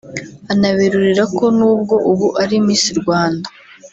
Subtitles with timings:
[0.51, 3.49] anaberurira ko n’ubwo ubu ari Miss Rwanda